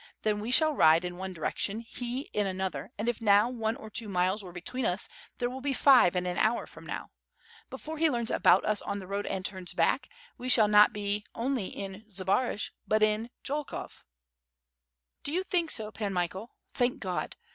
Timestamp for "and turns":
9.27-9.75